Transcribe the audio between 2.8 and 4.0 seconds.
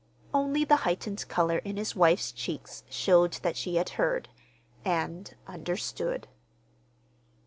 showed that she had